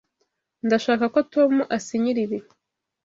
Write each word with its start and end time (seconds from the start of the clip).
Ndashaka 0.65 1.05
ko 1.13 1.19
Tom 1.33 1.53
asinyira 1.77 2.19
ibi. 2.25 2.37